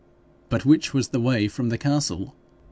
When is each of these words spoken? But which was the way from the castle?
But 0.49 0.65
which 0.65 0.95
was 0.95 1.09
the 1.09 1.19
way 1.19 1.47
from 1.47 1.69
the 1.69 1.77
castle? 1.77 2.33